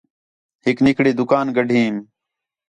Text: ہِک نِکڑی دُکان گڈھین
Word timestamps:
ہِک 0.65 0.77
نِکڑی 0.85 1.11
دُکان 1.19 1.47
گڈھین 1.55 1.95